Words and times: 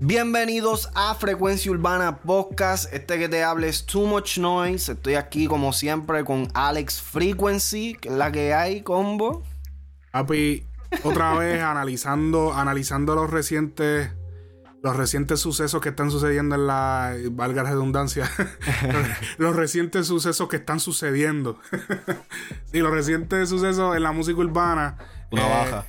Bienvenidos 0.00 0.88
a 0.94 1.14
Frecuencia 1.16 1.72
Urbana 1.72 2.18
Podcast. 2.18 2.92
Este 2.92 3.18
que 3.18 3.28
te 3.28 3.42
habla 3.42 3.66
es 3.66 3.84
Too 3.84 4.06
Much 4.06 4.38
Noise. 4.38 4.92
Estoy 4.92 5.16
aquí 5.16 5.46
como 5.46 5.72
siempre 5.72 6.24
con 6.24 6.48
Alex 6.54 7.02
Frequency, 7.02 7.94
que 8.00 8.08
es 8.08 8.14
la 8.14 8.30
que 8.30 8.54
hay, 8.54 8.82
combo. 8.82 9.42
Papi, 10.12 10.64
otra 11.02 11.34
vez 11.38 11.60
analizando, 11.60 12.54
analizando 12.54 13.16
los 13.16 13.28
recientes 13.28 14.10
los 14.80 14.96
recientes 14.96 15.40
sucesos 15.40 15.80
que 15.80 15.88
están 15.88 16.12
sucediendo 16.12 16.54
en 16.54 16.68
la, 16.68 17.16
valga 17.32 17.64
la 17.64 17.70
redundancia, 17.70 18.30
los 19.38 19.56
recientes 19.56 20.06
sucesos 20.06 20.48
que 20.48 20.56
están 20.56 20.78
sucediendo. 20.78 21.58
sí, 22.70 22.78
los 22.78 22.92
recientes 22.92 23.48
sucesos 23.48 23.96
en 23.96 24.04
la 24.04 24.12
música 24.12 24.38
urbana. 24.38 24.96
Una 25.30 25.46
eh, 25.46 25.50
baja. 25.50 25.86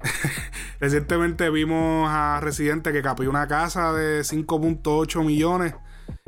recientemente 0.80 1.50
vimos 1.50 2.08
a 2.10 2.40
Residente 2.40 2.92
que 2.92 3.02
capió 3.02 3.30
una 3.30 3.46
casa 3.48 3.92
de 3.92 4.20
5.8 4.20 5.24
millones 5.24 5.74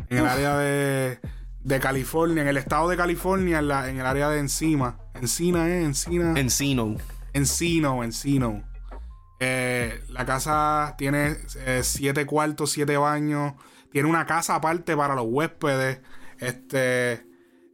en 0.09 0.19
el 0.19 0.27
área 0.27 0.57
de, 0.57 1.21
de, 1.61 1.81
California, 1.81 2.43
en 2.43 2.48
el 2.48 2.57
estado 2.57 2.89
de 2.89 2.97
California, 2.97 3.59
en, 3.59 3.69
la, 3.69 3.89
en 3.89 4.01
el 4.01 4.07
área 4.07 4.29
de 4.31 4.41
Encima. 4.41 4.98
Encina, 5.15 5.69
¿eh? 5.69 5.84
Encina. 5.84 6.39
Encino. 6.39 6.97
Encino, 7.33 8.03
Encino. 8.03 8.65
Eh, 9.41 10.03
la 10.09 10.25
casa 10.25 10.95
tiene 10.98 11.37
eh, 11.59 11.83
siete 11.84 12.27
cuartos, 12.27 12.73
siete 12.73 12.97
baños. 12.97 13.55
Tiene 13.93 14.09
una 14.09 14.27
casa 14.27 14.55
aparte 14.55 14.97
para 14.97 15.15
los 15.15 15.27
huéspedes. 15.29 16.01
Este. 16.39 17.27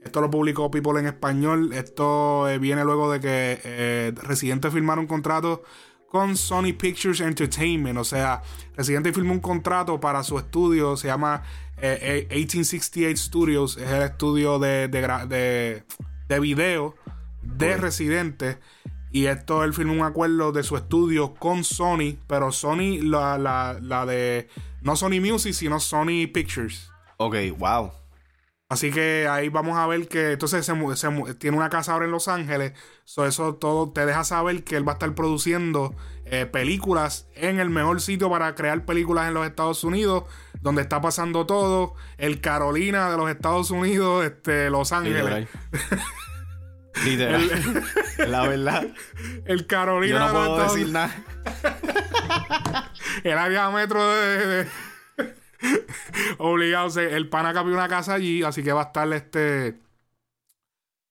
Esto 0.05 0.21
lo 0.21 0.31
publicó 0.31 0.71
People 0.71 1.01
en 1.01 1.07
español. 1.07 1.73
Esto 1.73 2.49
eh, 2.49 2.59
viene 2.59 2.85
luego 2.85 3.11
de 3.11 3.21
que 3.21 4.13
Residente 4.23 4.71
firmaron 4.71 5.05
un 5.05 5.09
contrato 5.09 5.63
con 6.09 6.37
Sony 6.37 6.75
Pictures 6.79 7.21
Entertainment. 7.21 7.99
O 7.99 8.05
sea, 8.05 8.43
Residente 8.77 9.13
firmó 9.13 9.33
un 9.33 9.41
contrato 9.41 9.99
para 9.99 10.23
su 10.23 10.39
estudio. 10.39 10.97
Se 10.97 11.09
llama 11.09 11.43
1868 11.81 13.17
Studios. 13.17 13.77
Es 13.77 13.91
el 13.91 14.03
estudio 14.03 14.59
de, 14.59 14.89
de, 14.89 15.85
de 16.29 16.41
video 16.41 16.95
de 17.43 17.77
Residente. 17.77 18.59
Y 19.15 19.27
esto 19.27 19.63
él 19.63 19.73
firmó 19.73 19.93
un 19.93 20.03
acuerdo 20.03 20.51
de 20.51 20.65
su 20.65 20.77
estudio 20.77 21.35
con 21.35 21.63
Sony, 21.63 22.17
pero 22.27 22.51
Sony, 22.51 22.99
la, 23.01 23.39
la, 23.39 23.79
la 23.81 24.07
de. 24.07 24.49
No 24.83 24.97
Sony 24.97 25.21
Music, 25.21 25.55
sino 25.55 25.79
Sony 25.79 26.27
Pictures. 26.33 26.91
Ok, 27.19 27.37
wow. 27.57 27.93
Así 28.69 28.91
que 28.91 29.29
ahí 29.29 29.51
vamos 29.51 29.77
a 29.77 29.87
ver 29.87 30.09
que 30.09 30.33
entonces 30.33 30.65
se, 30.65 31.35
tiene 31.35 31.57
una 31.57 31.69
casa 31.69 31.93
ahora 31.93 32.07
en 32.07 32.11
Los 32.11 32.29
Ángeles. 32.29 32.73
eso 33.05 33.55
todo 33.57 33.93
te 33.93 34.07
deja 34.07 34.25
saber 34.25 34.65
que 34.65 34.77
él 34.77 34.89
va 34.89 34.93
a 34.93 34.95
estar 34.95 35.15
produciendo 35.15 35.95
eh, 36.25 36.47
películas 36.47 37.29
en 37.35 37.61
el 37.61 37.69
mejor 37.69 38.01
sitio 38.01 38.31
para 38.31 38.55
crear 38.55 38.87
películas 38.87 39.29
en 39.29 39.35
los 39.35 39.47
Estados 39.47 39.85
Unidos, 39.85 40.25
donde 40.61 40.83
está 40.83 41.01
pasando 41.01 41.47
todo. 41.47 41.95
El 42.17 42.41
Carolina 42.41 43.11
de 43.11 43.17
los 43.19 43.31
Estados 43.31 43.71
Unidos, 43.71 44.25
este, 44.25 44.71
Los 44.71 44.93
Ángeles. 44.93 45.47
Literal. 47.05 47.51
la 48.29 48.49
verdad. 48.49 48.87
El 49.45 49.67
Carolina. 49.67 50.19
Yo 50.19 50.27
no 50.27 50.33
puedo 50.33 50.63
decir 50.65 50.89
nada. 50.89 51.15
Era 53.25 53.49
diámetro 53.49 54.07
de. 54.15 54.47
de... 54.47 54.67
Obligado. 56.39 57.01
el 57.01 57.29
pana 57.29 57.53
capió 57.53 57.73
una 57.73 57.89
casa 57.89 58.15
allí, 58.15 58.43
así 58.43 58.63
que 58.63 58.73
va 58.73 58.83
a 58.83 58.85
estar 58.87 59.13
este. 59.13 59.79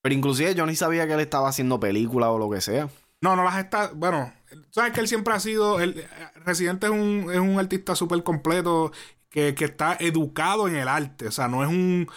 Pero 0.02 0.16
inclusive 0.16 0.56
yo 0.56 0.66
ni 0.66 0.76
sabía 0.76 1.08
que 1.08 1.14
él 1.14 1.20
estaba 1.22 1.50
haciendo 1.50 1.80
películas 1.80 2.30
o 2.30 2.38
lo 2.38 2.50
que 2.50 2.62
sea. 2.62 2.90
No, 3.22 3.36
no 3.36 3.44
las 3.44 3.58
está. 3.58 3.92
Bueno, 3.94 4.34
sabes 4.70 4.94
que 4.94 5.00
él 5.00 5.08
siempre 5.08 5.34
ha 5.34 5.40
sido. 5.40 5.80
El 5.80 6.06
Residente 6.46 6.88
es 6.88 6.92
un, 6.92 7.30
es 7.32 7.40
un 7.40 7.58
artista 7.60 7.96
súper 7.96 8.22
completo 8.24 8.92
que, 9.30 9.56
que 9.56 9.66
está 9.66 9.96
educado 10.00 10.68
en 10.68 10.76
el 10.76 10.88
arte. 10.88 11.28
O 11.28 11.32
sea, 11.32 11.48
no 11.48 11.64
es 11.64 11.70
un. 11.70 12.08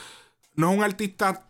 No 0.55 0.71
es 0.71 0.79
un 0.79 0.85
artista 0.85 1.49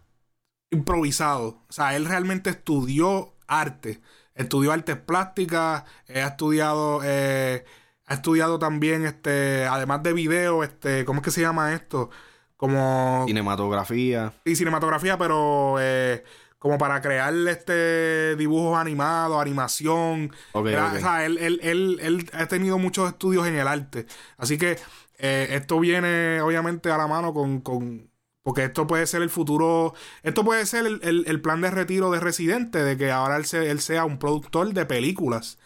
improvisado. 0.71 1.65
O 1.69 1.73
sea, 1.73 1.97
él 1.97 2.05
realmente 2.07 2.51
estudió 2.51 3.35
arte. 3.47 4.01
Estudió 4.35 4.73
artes 4.73 4.97
plásticas, 4.97 5.85
eh, 6.09 6.21
ha 6.23 6.29
estudiado, 6.29 7.01
eh, 7.05 7.65
ha 8.07 8.15
estudiado 8.15 8.59
también, 8.59 9.05
este, 9.05 9.67
además 9.67 10.03
de 10.03 10.13
video, 10.13 10.65
este, 10.65 11.05
¿cómo 11.05 11.21
es 11.21 11.25
que 11.25 11.31
se 11.31 11.41
llama 11.41 11.75
esto? 11.75 12.11
Como... 12.57 13.25
Cinematografía. 13.27 14.33
Sí, 14.45 14.57
cinematografía, 14.57 15.19
pero 15.19 15.77
eh, 15.81 16.25
como 16.59 16.79
para 16.79 17.01
crear 17.01 17.35
este 17.49 18.37
dibujos 18.37 18.79
animados, 18.79 19.41
animación. 19.41 20.33
O 20.53 20.67
sea, 20.67 21.27
él, 21.27 21.39
él, 21.39 21.61
él, 21.63 21.99
él, 22.01 22.31
ha 22.33 22.47
tenido 22.47 22.79
muchos 22.79 23.09
estudios 23.09 23.47
en 23.47 23.57
el 23.57 23.69
arte. 23.69 24.07
Así 24.39 24.57
que 24.57 24.79
esto 25.19 25.81
viene 25.81 26.41
obviamente 26.41 26.91
a 26.91 26.99
la 26.99 27.07
mano 27.07 27.33
con, 27.33 27.61
con 27.61 28.11
porque 28.47 28.63
esto 28.63 28.87
puede 28.87 29.09
ser 29.09 29.23
el 29.23 29.29
futuro. 29.29 29.93
Esto 30.23 30.45
puede 30.45 30.67
ser 30.67 30.87
el, 30.87 31.41
plan 31.41 31.61
de 31.63 31.69
retiro 31.69 32.13
de 32.13 32.21
Residente, 32.21 32.85
de 32.85 32.97
que 32.97 33.11
ahora 33.11 33.39
él, 33.39 33.81
sea 33.81 34.05
un 34.05 34.21
productor 34.21 34.73
de 34.73 34.87
películas. 34.87 35.59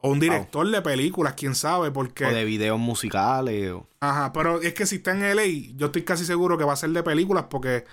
O 0.00 0.10
un 0.10 0.20
director 0.20 0.68
de 0.70 0.80
películas, 0.80 1.34
quién 1.34 1.54
sabe, 1.54 1.90
porque. 1.90 2.24
O 2.24 2.30
de 2.30 2.44
videos 2.44 2.78
musicales. 2.78 3.74
Ajá, 4.00 4.32
pero 4.32 4.62
es 4.62 4.72
que 4.74 4.86
si 4.86 4.96
está 4.96 5.10
en 5.12 5.24
LA, 5.24 5.74
yo 5.76 5.86
estoy 5.86 6.02
casi 6.02 6.24
seguro 6.24 6.56
que 6.56 6.64
va 6.64 6.72
a 6.72 6.76
ser 6.76 6.90
de 6.90 7.02
películas, 7.02 7.46
porque. 7.50 7.84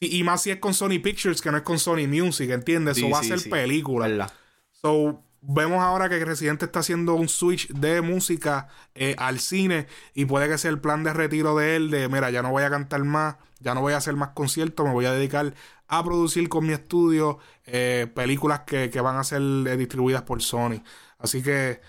Y, 0.00 0.22
más 0.22 0.42
si 0.42 0.50
es 0.50 0.58
con 0.58 0.74
Sony 0.74 1.00
Pictures, 1.02 1.40
que 1.40 1.50
no 1.50 1.56
es 1.56 1.62
con 1.62 1.78
Sony 1.78 2.06
Music, 2.06 2.50
¿entiendes? 2.50 2.98
Eso 2.98 3.08
va 3.08 3.20
a 3.20 3.24
ser 3.24 3.40
película. 3.48 4.30
So, 4.70 5.22
vemos 5.46 5.82
ahora 5.82 6.08
que 6.08 6.24
Residente 6.24 6.64
está 6.64 6.80
haciendo 6.80 7.14
un 7.14 7.28
switch 7.28 7.68
de 7.68 8.00
música 8.00 8.68
eh, 8.94 9.14
al 9.18 9.38
cine 9.38 9.86
y 10.14 10.24
puede 10.24 10.48
que 10.48 10.58
sea 10.58 10.70
el 10.70 10.80
plan 10.80 11.04
de 11.04 11.12
retiro 11.12 11.56
de 11.56 11.76
él 11.76 11.90
de, 11.90 12.08
mira, 12.08 12.30
ya 12.30 12.42
no 12.42 12.50
voy 12.50 12.62
a 12.62 12.70
cantar 12.70 13.04
más, 13.04 13.36
ya 13.60 13.74
no 13.74 13.80
voy 13.80 13.92
a 13.92 13.98
hacer 13.98 14.14
más 14.16 14.30
conciertos, 14.30 14.86
me 14.86 14.92
voy 14.92 15.06
a 15.06 15.12
dedicar 15.12 15.54
a 15.88 16.02
producir 16.02 16.48
con 16.48 16.66
mi 16.66 16.72
estudio 16.72 17.38
eh, 17.66 18.06
películas 18.14 18.60
que, 18.60 18.88
van 19.00 19.16
a 19.16 19.24
ser 19.24 19.42
eh, 19.42 19.76
distribuidas 19.76 20.22
por 20.22 20.42
Sony. 20.42 20.82
Así 21.18 21.42
que... 21.42 21.80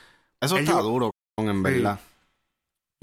Eso 0.41 0.57
está 0.57 0.81
duro, 0.81 1.11
en 1.37 1.63
verdad. 1.63 1.99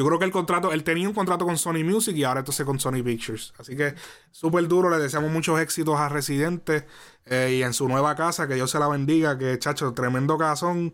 Yo 0.03 0.09
creo 0.09 0.19
que 0.19 0.25
el 0.25 0.33
contrato, 0.33 0.73
él 0.73 0.83
tenía 0.83 1.07
un 1.07 1.15
contrato 1.15 1.45
con 1.45 1.57
Sony 1.57 1.85
Music 1.85 2.17
y 2.17 2.25
ahora 2.25 2.41
entonces 2.41 2.67
con 2.67 2.81
Sony 2.81 3.05
Pictures. 3.05 3.55
Así 3.57 3.77
que 3.77 3.95
súper 4.33 4.67
duro, 4.67 4.91
le 4.91 4.99
deseamos 4.99 5.31
muchos 5.31 5.61
éxitos 5.61 5.97
a 5.97 6.09
Residente 6.09 6.89
eh, 7.25 7.55
y 7.59 7.63
en 7.63 7.73
su 7.73 7.87
nueva 7.87 8.17
casa, 8.17 8.49
que 8.49 8.57
Dios 8.57 8.69
se 8.69 8.81
la 8.81 8.89
bendiga, 8.89 9.39
que 9.39 9.57
chacho, 9.61 9.95
tremendo 9.95 10.37
casón. 10.37 10.91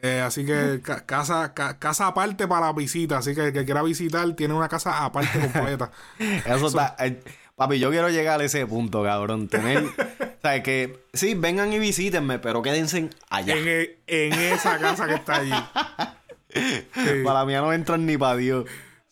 Eh, 0.00 0.22
así 0.22 0.46
que 0.46 0.80
casa, 1.04 1.52
casa 1.52 2.06
aparte 2.06 2.48
para 2.48 2.72
visita. 2.72 3.18
Así 3.18 3.34
que 3.34 3.48
el 3.48 3.52
que 3.52 3.66
quiera 3.66 3.82
visitar 3.82 4.32
tiene 4.32 4.54
una 4.54 4.70
casa 4.70 5.04
aparte 5.04 5.38
completa. 5.52 5.90
Eso 6.46 6.68
está. 6.68 6.96
Eh, 7.00 7.22
papi, 7.54 7.78
yo 7.78 7.90
quiero 7.90 8.08
llegar 8.08 8.40
a 8.40 8.44
ese 8.44 8.66
punto, 8.66 9.02
cabrón. 9.02 9.48
Tener. 9.48 9.84
o 9.84 10.40
sea, 10.40 10.62
que 10.62 11.04
sí, 11.12 11.34
vengan 11.34 11.70
y 11.70 11.78
visítenme, 11.78 12.38
pero 12.38 12.62
quédense 12.62 13.10
allá. 13.28 13.58
En, 13.58 13.68
e, 13.68 13.98
en 14.06 14.32
esa 14.32 14.78
casa 14.78 15.06
que 15.06 15.16
está 15.16 15.36
allí. 15.36 15.52
Para 17.24 17.44
mí 17.44 17.52
no 17.54 17.72
entran 17.72 18.06
ni 18.06 18.16
para 18.16 18.36
Dios. 18.36 18.66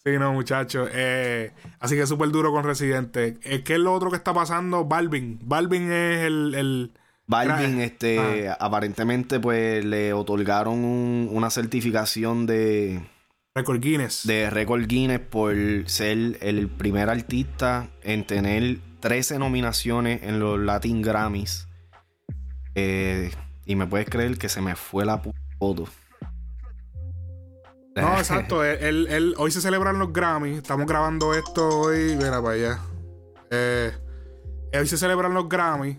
Sí, 0.05 0.13
no, 0.19 0.33
muchachos. 0.33 0.89
Eh, 0.93 1.53
así 1.81 1.97
que 1.97 2.07
súper 2.07 2.31
duro 2.31 2.53
con 2.53 2.65
Residente. 2.65 3.39
Eh, 3.43 3.63
¿Qué 3.65 3.75
es 3.75 3.81
lo 3.81 3.93
otro 3.93 4.11
que 4.11 4.17
está 4.17 4.33
pasando? 4.33 4.85
Balvin. 4.85 5.41
Balvin 5.43 5.91
es 5.91 6.25
el... 6.25 6.93
Balvin, 7.27 7.81
este, 7.81 8.49
ah. 8.49 8.57
aparentemente, 8.61 9.41
pues 9.41 9.85
le 9.85 10.13
otorgaron 10.13 11.29
una 11.33 11.51
certificación 11.51 12.47
de. 12.47 13.01
Record 13.55 13.81
Guinness. 13.81 14.27
De 14.27 14.49
Record 14.49 14.87
Guinness 14.87 15.19
por 15.19 15.57
ser 15.87 16.39
el 16.41 16.69
primer 16.69 17.11
artista 17.11 17.89
en 18.03 18.25
tener 18.27 18.79
13 19.01 19.41
nominaciones 19.41 20.23
en 20.23 20.39
los 20.39 20.61
Latin 20.61 21.03
Grammys. 21.03 21.67
Eh, 22.77 23.33
y 23.65 23.75
me 23.75 23.87
puedes 23.87 24.09
creer 24.09 24.39
que 24.39 24.49
se 24.49 24.61
me 24.61 24.77
fue 24.77 25.05
la 25.05 25.21
foto. 25.59 25.89
No, 27.97 28.19
exacto. 28.19 28.63
él, 28.65 29.35
hoy 29.39 29.51
se 29.51 29.61
celebran 29.61 29.99
los 29.99 30.13
Grammys. 30.13 30.59
Estamos 30.59 30.87
grabando 30.87 31.33
esto 31.35 31.67
hoy. 31.69 32.15
Mira 32.17 32.43
para 32.43 32.55
allá. 32.55 32.79
Eh, 33.51 33.93
hoy 34.79 34.87
se 34.87 34.99
celebran 34.99 35.33
los 35.33 35.49
Grammys. 35.49 35.97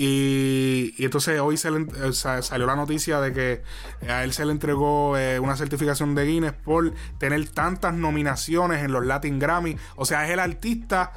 Y, 0.00 0.94
entonces 0.98 1.40
hoy 1.40 1.56
se 1.56 1.70
eh, 1.70 2.12
salió 2.12 2.66
la 2.66 2.76
noticia 2.76 3.20
de 3.20 3.32
que 3.32 3.62
a 4.08 4.22
él 4.22 4.32
se 4.32 4.44
le 4.44 4.52
entregó 4.52 5.16
eh, 5.16 5.40
una 5.40 5.56
certificación 5.56 6.14
de 6.14 6.24
Guinness 6.24 6.52
por 6.52 6.92
tener 7.18 7.48
tantas 7.48 7.94
nominaciones 7.94 8.84
en 8.84 8.92
los 8.92 9.04
Latin 9.04 9.40
Grammys. 9.40 9.80
O 9.96 10.04
sea, 10.04 10.24
es 10.26 10.30
el 10.30 10.38
artista 10.38 11.12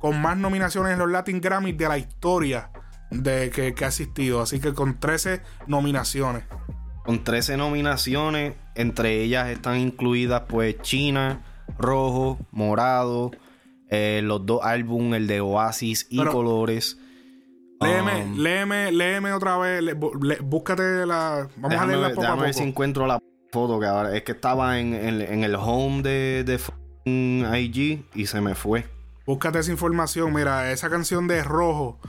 con 0.00 0.20
más 0.20 0.36
nominaciones 0.36 0.92
en 0.92 0.98
los 0.98 1.10
Latin 1.10 1.40
Grammys 1.40 1.78
de 1.78 1.88
la 1.88 1.96
historia 1.96 2.70
de 3.10 3.50
que, 3.50 3.72
que 3.72 3.84
ha 3.84 3.88
asistido. 3.88 4.42
Así 4.42 4.60
que 4.60 4.74
con 4.74 4.98
13 4.98 5.40
nominaciones. 5.66 6.44
Con 7.06 7.22
13 7.24 7.56
nominaciones, 7.56 8.54
entre 8.74 9.22
ellas 9.22 9.48
están 9.48 9.78
incluidas 9.78 10.42
pues 10.48 10.80
China, 10.82 11.42
Rojo, 11.78 12.38
Morado, 12.50 13.30
eh, 13.90 14.20
los 14.24 14.44
dos 14.44 14.60
álbumes, 14.64 15.20
el 15.20 15.26
de 15.28 15.40
Oasis 15.40 16.06
y 16.10 16.22
Colores. 16.24 16.98
Léeme, 17.80 18.24
Um, 18.24 18.38
léeme, 18.38 18.90
léeme 18.92 19.32
otra 19.32 19.56
vez. 19.58 19.82
le- 19.82 19.94
búscate 19.94 21.06
la. 21.06 21.46
Vamos 21.56 21.64
a 21.64 21.68
déjame 21.68 21.92
leerla 21.92 22.08
ver- 22.08 22.14
poco 22.16 22.26
a 22.26 22.34
ver 22.36 22.54
si 22.54 22.62
encuentro 22.64 23.06
la 23.06 23.20
foto 23.52 23.78
que 23.78 23.86
ahora 23.86 24.16
es 24.16 24.22
que 24.22 24.32
estaba 24.32 24.80
en, 24.80 24.94
en- 24.94 25.20
en 25.22 25.44
el 25.44 25.54
home 25.54 26.02
de, 26.02 26.42
de 26.44 27.60
IG 27.60 28.04
y 28.14 28.26
se 28.26 28.40
me 28.40 28.54
fue. 28.54 28.84
Búscate 29.26 29.58
esa 29.60 29.70
información. 29.70 30.32
Mira, 30.34 30.72
esa 30.72 30.88
canción 30.90 31.28
de 31.28 31.44
Rojo. 31.44 32.00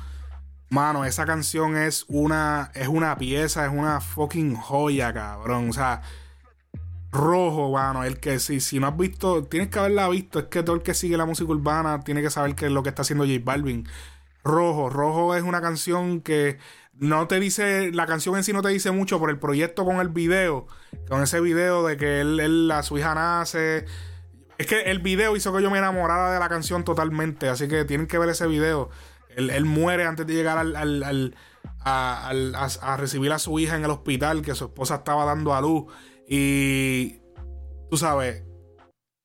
Mano, 0.69 1.05
esa 1.05 1.25
canción 1.25 1.77
es 1.77 2.05
una. 2.07 2.71
Es 2.73 2.87
una 2.87 3.17
pieza, 3.17 3.65
es 3.65 3.71
una 3.71 4.01
fucking 4.01 4.55
joya, 4.55 5.13
cabrón. 5.13 5.69
O 5.69 5.73
sea. 5.73 6.01
Rojo, 7.11 7.71
mano. 7.71 8.03
El 8.03 8.19
que 8.19 8.39
si, 8.39 8.59
si 8.59 8.79
no 8.79 8.87
has 8.87 8.97
visto. 8.97 9.43
Tienes 9.45 9.69
que 9.69 9.79
haberla 9.79 10.09
visto. 10.09 10.39
Es 10.39 10.45
que 10.45 10.63
todo 10.63 10.75
el 10.75 10.81
que 10.81 10.93
sigue 10.93 11.17
la 11.17 11.25
música 11.25 11.49
urbana 11.49 12.01
tiene 12.01 12.21
que 12.21 12.29
saber 12.29 12.55
qué 12.55 12.65
es 12.65 12.71
lo 12.71 12.83
que 12.83 12.89
está 12.89 13.03
haciendo 13.03 13.25
J 13.25 13.39
Balvin. 13.43 13.87
Rojo. 14.43 14.89
Rojo 14.89 15.35
es 15.35 15.43
una 15.43 15.61
canción 15.61 16.21
que 16.21 16.57
no 16.93 17.27
te 17.27 17.39
dice. 17.39 17.91
La 17.93 18.05
canción 18.05 18.35
en 18.35 18.43
sí 18.43 18.51
no 18.51 18.61
te 18.61 18.69
dice 18.69 18.91
mucho 18.91 19.19
por 19.19 19.29
el 19.29 19.39
proyecto 19.39 19.85
con 19.85 19.97
el 20.01 20.09
video. 20.09 20.67
Con 21.07 21.23
ese 21.23 21.39
video 21.39 21.85
de 21.87 21.95
que 21.95 22.21
él, 22.21 22.39
él 22.41 22.69
a 22.71 22.83
su 22.83 22.97
hija 22.97 23.15
nace. 23.15 23.85
Es 24.57 24.67
que 24.67 24.81
el 24.81 24.99
video 24.99 25.35
hizo 25.35 25.55
que 25.55 25.61
yo 25.61 25.71
me 25.71 25.77
enamorara 25.77 26.31
de 26.33 26.39
la 26.39 26.49
canción 26.49 26.83
totalmente. 26.83 27.47
Así 27.47 27.69
que 27.69 27.85
tienen 27.85 28.07
que 28.07 28.17
ver 28.17 28.29
ese 28.29 28.47
video. 28.47 28.89
Él, 29.37 29.49
él 29.51 29.63
muere 29.65 30.03
antes 30.05 30.27
de 30.27 30.33
llegar 30.33 30.57
al, 30.57 30.75
al- 30.75 31.03
al- 31.03 31.35
a, 31.79 32.27
al- 32.27 32.55
a- 32.55 32.65
a 32.81 32.97
recibir 32.97 33.31
a 33.31 33.39
su 33.39 33.57
hija 33.59 33.75
en 33.77 33.85
el 33.85 33.91
hospital, 33.91 34.41
que 34.41 34.53
su 34.55 34.65
esposa 34.65 34.95
estaba 34.95 35.23
dando 35.25 35.53
a 35.53 35.61
luz. 35.61 35.85
Y 36.27 37.17
tú 37.89 37.97
sabes, 37.97 38.43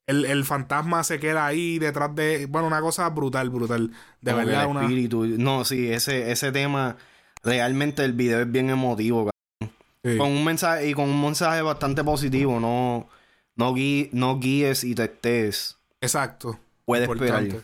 el, 0.06 0.24
el 0.24 0.44
fantasma 0.44 1.02
se 1.04 1.18
queda 1.18 1.46
ahí 1.46 1.78
detrás 1.78 2.14
de. 2.14 2.46
Bueno, 2.46 2.66
una 2.68 2.80
cosa 2.80 3.08
brutal, 3.08 3.50
brutal. 3.50 3.90
De 4.20 4.32
Como 4.32 4.44
verdad, 4.46 4.62
el 4.64 4.68
una. 4.68 5.38
No, 5.38 5.64
sí, 5.64 5.90
ese, 5.90 6.30
ese 6.30 6.52
tema. 6.52 6.96
Realmente 7.44 8.04
el 8.04 8.12
video 8.12 8.40
es 8.40 8.50
bien 8.52 8.70
emotivo. 8.70 9.30
Sí. 10.04 10.16
Con 10.16 10.28
un 10.30 10.44
mensaje 10.44 10.88
y 10.88 10.94
con 10.94 11.08
un 11.08 11.20
mensaje 11.22 11.62
bastante 11.62 12.04
positivo. 12.04 12.60
No, 12.60 13.08
no, 13.56 13.72
gui- 13.74 14.10
no 14.12 14.38
guíes 14.38 14.84
y 14.84 14.94
te 14.94 15.04
estés. 15.04 15.78
Exacto. 16.00 16.58
Puedes. 16.84 17.08
Importante. 17.08 17.62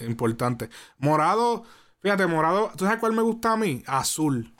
Importante. 0.00 0.68
Morado, 0.98 1.64
fíjate, 2.00 2.26
morado. 2.26 2.70
¿Tú 2.76 2.84
sabes 2.84 3.00
cuál 3.00 3.12
me 3.14 3.22
gusta 3.22 3.52
a 3.52 3.56
mí? 3.56 3.82
Azul. 3.86 4.52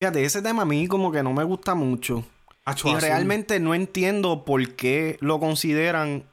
Fíjate, 0.00 0.24
ese 0.24 0.40
tema 0.42 0.62
a 0.62 0.66
mí 0.66 0.86
como 0.86 1.12
que 1.12 1.22
no 1.22 1.32
me 1.32 1.44
gusta 1.44 1.74
mucho. 1.74 2.24
Acho, 2.64 2.88
Y 2.88 2.90
azul. 2.92 3.02
realmente 3.02 3.60
no 3.60 3.74
entiendo 3.74 4.44
por 4.44 4.74
qué 4.74 5.18
lo 5.20 5.40
consideran. 5.40 6.24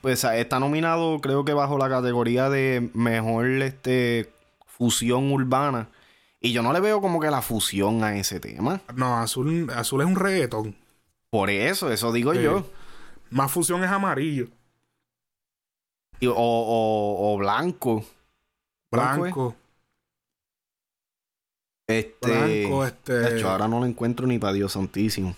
Pues 0.00 0.24
está 0.24 0.58
nominado, 0.60 1.20
creo 1.20 1.44
que 1.44 1.52
bajo 1.52 1.76
la 1.76 1.88
categoría 1.88 2.48
de 2.48 2.90
mejor 2.94 3.46
este 3.46 4.32
fusión 4.66 5.32
urbana. 5.32 5.88
Y 6.40 6.52
yo 6.52 6.62
no 6.62 6.72
le 6.72 6.80
veo 6.80 7.00
como 7.00 7.20
que 7.20 7.30
la 7.30 7.42
fusión 7.42 8.02
a 8.04 8.16
ese 8.16 8.40
tema. 8.40 8.80
No, 8.94 9.18
azul, 9.18 9.68
azul 9.74 10.00
es 10.00 10.06
un 10.06 10.16
reggaetón. 10.16 10.76
Por 11.30 11.50
eso, 11.50 11.90
eso 11.92 12.12
digo 12.12 12.32
Sí. 12.32 12.42
yo. 12.42 12.66
Más 13.30 13.50
fusión 13.50 13.82
es 13.84 13.90
amarillo. 13.90 14.48
Y- 16.22 16.26
o, 16.28 16.34
o, 16.36 17.34
o 17.34 17.38
blanco. 17.38 18.04
Blanco, 18.90 19.20
Blanco. 19.22 19.56
Este. 21.88 22.60
Blanco, 22.62 22.86
este. 22.86 23.12
De 23.12 23.36
hecho, 23.38 23.50
ahora 23.50 23.66
no 23.68 23.80
lo 23.80 23.86
encuentro 23.86 24.26
ni 24.26 24.38
para 24.38 24.52
Dios 24.52 24.72
santísimo. 24.72 25.34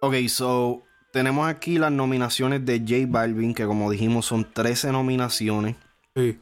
Ok, 0.00 0.14
so. 0.28 0.82
Tenemos 1.12 1.48
aquí 1.48 1.78
las 1.78 1.92
nominaciones 1.92 2.64
de 2.66 2.80
J 2.80 3.06
Balvin, 3.08 3.54
que 3.54 3.64
como 3.64 3.90
dijimos 3.90 4.26
son 4.26 4.50
13 4.52 4.92
nominaciones. 4.92 5.76
Sí. 6.14 6.38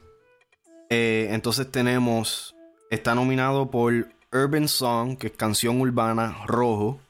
Eh, 0.90 1.28
entonces 1.31 1.70
tenemos. 1.70 2.54
Está 2.90 3.14
nominado 3.14 3.70
por 3.70 4.08
Urban 4.32 4.69
Song, 4.69 5.16
que 5.16 5.28
es 5.28 5.32
canción 5.32 5.81
urbana, 5.81 6.44
rojo. 6.46 7.00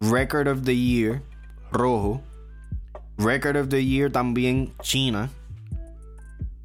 Record 0.00 0.48
of 0.48 0.62
the 0.64 0.76
Year, 0.76 1.22
rojo. 1.72 2.22
Record 3.16 3.56
of 3.56 3.68
the 3.68 3.84
Year 3.84 4.12
también, 4.12 4.74
China. 4.82 5.30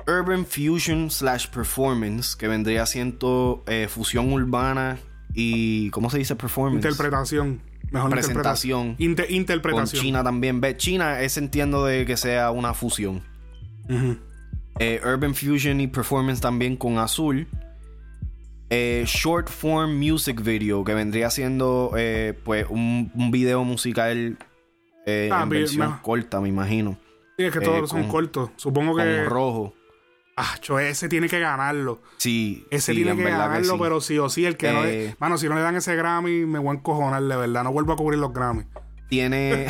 Urban 0.07 0.45
Fusion 0.45 1.09
slash 1.09 1.47
Performance, 1.47 2.35
que 2.35 2.47
vendría 2.47 2.85
siendo 2.85 3.63
eh, 3.67 3.87
fusión 3.89 4.31
urbana 4.33 4.97
y. 5.33 5.89
¿Cómo 5.91 6.09
se 6.09 6.17
dice 6.17 6.35
performance? 6.35 6.83
Interpretación. 6.85 7.61
Mejor 7.91 8.09
Presentación. 8.09 8.95
interpretación. 8.99 9.35
Inter- 9.35 9.61
Con. 9.61 10.01
China 10.01 10.23
también. 10.23 10.61
Ve, 10.61 10.75
China 10.77 11.21
es 11.21 11.37
entiendo 11.37 11.85
de 11.85 12.05
que 12.05 12.17
sea 12.17 12.49
una 12.51 12.73
fusión. 12.73 13.21
Eh, 14.79 14.99
Urban 15.05 15.35
Fusion 15.35 15.79
y 15.79 15.87
Performance 15.87 16.41
también 16.41 16.75
con 16.75 16.97
Azul. 16.97 17.47
Eh, 18.69 19.03
short 19.05 19.49
Form 19.49 19.99
Music 19.99 20.41
Video, 20.41 20.83
que 20.83 20.95
vendría 20.95 21.29
siendo 21.29 21.91
pues 22.43 22.65
un, 22.69 23.11
un 23.13 23.29
video 23.29 23.63
musical 23.63 24.37
Ah, 25.05 25.43
en 25.43 25.49
bien, 25.49 25.63
versión 25.63 25.89
no. 25.89 26.01
corta, 26.01 26.41
me 26.41 26.49
imagino. 26.49 26.97
Sí, 27.37 27.43
es 27.45 27.53
que 27.53 27.59
todos 27.59 27.89
son 27.89 28.03
con- 28.03 28.11
cortos. 28.11 28.49
Supongo 28.55 28.93
Con 28.93 29.03
que. 29.03 29.23
rojo. 29.25 29.73
Ah, 30.35 30.55
ese 30.81 31.09
tiene 31.09 31.29
que 31.29 31.39
ganarlo. 31.39 32.01
Sí, 32.17 32.65
Ese 32.71 32.91
sí, 32.93 32.95
tiene 32.97 33.11
en 33.11 33.17
que 33.17 33.23
ganarlo, 33.23 33.73
sí. 33.73 33.79
pero 33.79 34.01
sí 34.01 34.17
o 34.17 34.29
sí, 34.29 34.45
el 34.45 34.57
que 34.57 34.71
no 34.71 34.83
le. 34.83 35.05
Eh, 35.07 35.15
Mano, 35.19 35.37
si 35.37 35.47
no 35.47 35.55
le 35.55 35.61
dan 35.61 35.75
ese 35.75 35.95
Grammy, 35.95 36.45
me 36.45 36.57
voy 36.59 36.75
a 36.75 36.79
encojonar, 36.79 37.21
de 37.21 37.35
verdad. 37.35 37.63
No 37.63 37.71
vuelvo 37.71 37.93
a 37.93 37.95
cubrir 37.97 38.19
los 38.19 38.33
Grammy. 38.33 38.63
Tiene. 39.09 39.67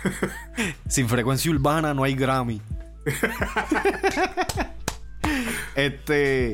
Sin 0.88 1.08
frecuencia 1.08 1.50
urbana 1.50 1.94
no 1.94 2.04
hay 2.04 2.14
Grammy. 2.14 2.62
este. 5.74 6.52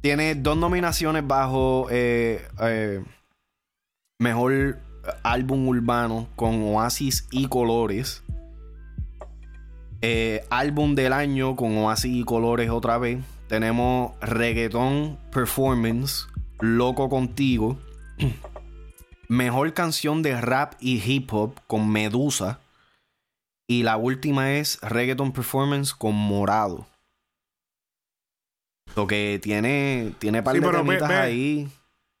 Tiene 0.00 0.34
dos 0.34 0.56
nominaciones 0.56 1.24
bajo 1.26 1.86
eh, 1.90 2.44
eh, 2.60 3.04
Mejor 4.18 4.78
Álbum 5.22 5.68
Urbano 5.68 6.28
con 6.34 6.62
Oasis 6.62 7.28
y 7.30 7.46
Colores. 7.48 8.22
Eh, 10.02 10.44
álbum 10.50 10.94
del 10.94 11.12
año 11.12 11.54
con 11.56 11.76
Oasis 11.78 12.12
y 12.14 12.24
Colores 12.24 12.70
otra 12.70 12.98
vez. 12.98 13.24
Tenemos 13.48 14.12
Reggaeton 14.20 15.18
Performance, 15.30 16.26
Loco 16.60 17.08
Contigo. 17.08 17.78
Mejor 19.28 19.72
canción 19.74 20.22
de 20.22 20.40
rap 20.40 20.74
y 20.80 21.00
hip 21.04 21.32
hop 21.32 21.60
con 21.66 21.90
Medusa. 21.90 22.60
Y 23.68 23.84
la 23.84 23.96
última 23.96 24.52
es 24.52 24.80
Reggaeton 24.82 25.32
Performance 25.32 25.94
con 25.94 26.14
Morado. 26.14 26.86
Lo 28.96 29.06
que 29.06 29.38
tiene, 29.42 30.14
tiene 30.18 30.42
par 30.42 30.54
Sí, 30.56 30.60
de 30.60 30.66
ve- 30.66 30.72
temitas 30.78 31.08
ve. 31.08 31.14
ahí. 31.14 31.68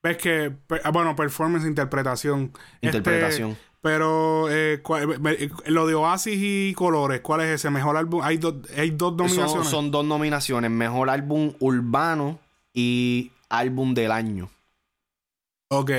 Ves 0.02 0.16
que. 0.16 0.52
ah, 0.84 0.90
Bueno, 0.90 1.14
performance, 1.16 1.66
interpretación. 1.66 2.52
Este, 2.80 2.98
Interpretación. 2.98 3.58
Pero 3.82 4.48
eh, 4.48 4.80
cuál- 4.82 5.18
ve- 5.18 5.50
lo 5.66 5.86
de 5.86 5.94
Oasis 5.94 6.38
y 6.40 6.72
Colores, 6.74 7.20
¿cuál 7.20 7.42
es 7.42 7.48
ese? 7.48 7.68
Mejor 7.68 7.96
álbum. 7.96 8.22
Hay, 8.22 8.38
dos 8.38 8.54
hay 8.76 8.90
dos 8.90 9.14
nominaciones. 9.16 9.68
son 9.68 9.90
dos 9.90 10.04
nominaciones. 10.04 10.70
Mejor 10.70 11.10
álbum 11.10 11.52
urbano 11.58 12.38
y 12.72 13.32
álbum 13.50 13.92
del 13.92 14.12
año. 14.12 14.48
Ok. 15.68 15.90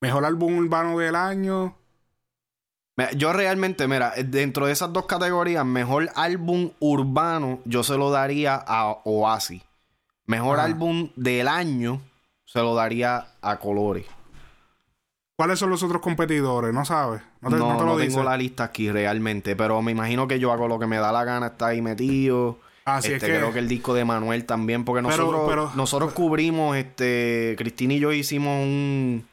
Mejor 0.00 0.24
álbum 0.24 0.58
urbano 0.58 0.98
del 0.98 1.14
año. 1.14 1.76
Yo 3.16 3.32
realmente, 3.32 3.88
mira, 3.88 4.12
dentro 4.24 4.66
de 4.66 4.72
esas 4.72 4.92
dos 4.92 5.06
categorías, 5.06 5.64
mejor 5.64 6.10
álbum 6.14 6.70
urbano, 6.80 7.60
yo 7.64 7.82
se 7.84 7.96
lo 7.96 8.10
daría 8.10 8.54
a 8.56 8.90
Oasis. 9.04 9.62
Mejor 10.26 10.60
álbum 10.60 11.10
del 11.16 11.48
año, 11.48 12.00
se 12.44 12.58
lo 12.60 12.74
daría 12.74 13.28
a 13.40 13.58
Colores. 13.58 14.06
¿Cuáles 15.42 15.58
son 15.58 15.70
los 15.70 15.82
otros 15.82 16.00
competidores? 16.00 16.72
¿No 16.72 16.84
sabes? 16.84 17.20
No 17.40 17.50
te, 17.50 17.56
No, 17.56 17.72
no 17.72 17.78
te 17.78 17.84
no 17.84 17.96
tengo 17.96 18.22
la 18.22 18.36
lista 18.36 18.62
aquí 18.62 18.92
realmente, 18.92 19.56
pero 19.56 19.82
me 19.82 19.90
imagino 19.90 20.28
que 20.28 20.38
yo 20.38 20.52
hago 20.52 20.68
lo 20.68 20.78
que 20.78 20.86
me 20.86 20.98
da 20.98 21.10
la 21.10 21.24
gana, 21.24 21.46
está 21.48 21.66
ahí 21.66 21.82
metido. 21.82 22.60
Así 22.84 23.12
Este, 23.12 23.26
Ah, 23.26 23.28
es 23.28 23.32
que. 23.34 23.38
creo 23.40 23.52
que 23.52 23.58
el 23.58 23.66
disco 23.66 23.92
de 23.92 24.04
Manuel 24.04 24.44
también, 24.46 24.84
porque 24.84 25.02
Pero- 25.04 25.16
nosotros, 25.24 25.46
pero- 25.50 25.72
nosotros 25.74 26.12
cubrimos, 26.12 26.76
este, 26.76 27.56
Cristina 27.58 27.94
y 27.94 27.98
yo 27.98 28.12
hicimos 28.12 28.52
un, 28.62 29.26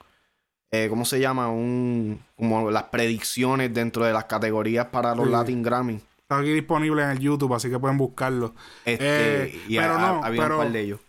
eh, 0.72 0.88
¿cómo 0.90 1.06
se 1.06 1.20
llama? 1.20 1.50
Un, 1.50 2.20
como 2.36 2.72
las 2.72 2.86
predicciones 2.86 3.72
dentro 3.72 4.04
de 4.04 4.12
las 4.12 4.26
categorías 4.26 4.88
para 4.88 5.14
los 5.14 5.28
Sí. 5.28 5.32
Latin 5.32 5.62
Grammy. 5.62 6.02
Está 6.24 6.40
aquí 6.40 6.50
disponible 6.54 7.04
en 7.04 7.10
el 7.12 7.20
YouTube, 7.20 7.54
así 7.54 7.70
que 7.70 7.78
pueden 7.78 8.00
buscarlo. 8.00 8.56
Este, 8.84 9.44
Eh, 9.44 9.62
y 9.68 9.78
pero 9.78 9.94
ha- 9.94 10.00
no, 10.00 10.24
había 10.24 10.42
pero- 10.42 10.56
un 10.58 10.64
par 10.64 10.72
de 10.74 10.80
ellos. 10.82 11.00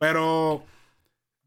Pero 0.00 0.64